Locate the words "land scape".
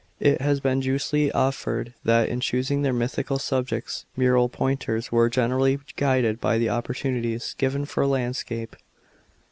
8.07-8.75